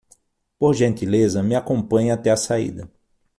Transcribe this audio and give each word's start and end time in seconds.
Por 0.57 0.73
gentileza, 0.73 1.43
me 1.43 1.53
acompanhe 1.55 2.09
até 2.09 2.31
a 2.31 2.35
saída. 2.35 2.89